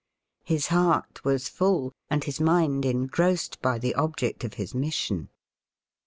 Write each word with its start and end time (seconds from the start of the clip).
His 0.43 0.69
heart 0.69 1.23
was 1.23 1.47
fall 1.47 1.93
and 2.09 2.23
his 2.23 2.41
mind 2.41 2.85
engrossed 2.85 3.61
by 3.61 3.77
the 3.77 3.93
object 3.93 4.43
of 4.43 4.55
his 4.55 4.73
mission. 4.73 5.29